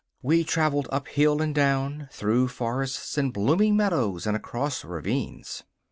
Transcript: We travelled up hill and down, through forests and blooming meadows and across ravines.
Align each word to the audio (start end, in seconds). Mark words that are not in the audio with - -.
We 0.23 0.43
travelled 0.43 0.87
up 0.91 1.09
hill 1.09 1.43
and 1.43 1.53
down, 1.53 2.09
through 2.11 2.47
forests 2.47 3.19
and 3.19 3.31
blooming 3.31 3.77
meadows 3.77 4.25
and 4.25 4.35
across 4.35 4.83
ravines. 4.83 5.61